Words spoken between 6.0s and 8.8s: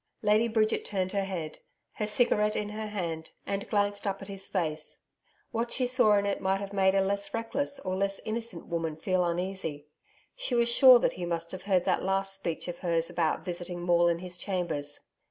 in it might have made a less reckless or less innocent